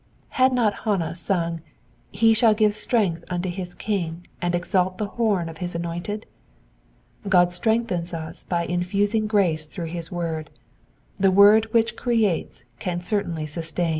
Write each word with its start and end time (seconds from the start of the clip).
Had 0.29 0.51
not 0.51 0.79
Hannah 0.83 1.13
sung, 1.13 1.57
*^ 1.57 1.61
He 2.11 2.33
shall 2.33 2.55
give 2.55 2.73
strength 2.73 3.23
unto 3.29 3.49
his 3.49 3.75
King, 3.75 4.25
and 4.41 4.55
exidt 4.55 4.97
the 4.97 5.05
horn 5.05 5.47
of 5.47 5.59
his 5.59 5.75
anointed''? 5.75 6.25
God 7.29 7.51
strengthens 7.51 8.11
us 8.11 8.43
by 8.43 8.65
in 8.65 8.81
fusing 8.81 9.27
grace 9.27 9.67
through 9.67 9.89
his 9.93 10.11
word: 10.11 10.49
the 11.17 11.29
word 11.29 11.71
which 11.71 11.95
creates 11.95 12.63
can 12.79 12.99
certainly 12.99 13.45
sustam. 13.45 13.89